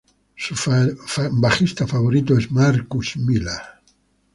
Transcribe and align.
Su 0.35 0.55
bajista 1.33 1.85
favorito 1.85 2.35
es 2.35 2.49
Marcus 2.49 3.15
Miller. 3.17 3.61